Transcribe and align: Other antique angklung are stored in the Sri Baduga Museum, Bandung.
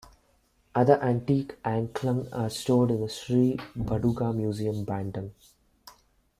Other 0.73 0.99
antique 1.03 1.59
angklung 1.61 2.27
are 2.33 2.49
stored 2.49 2.89
in 2.89 3.01
the 3.01 3.07
Sri 3.07 3.57
Baduga 3.77 4.33
Museum, 4.35 4.83
Bandung. 4.83 5.29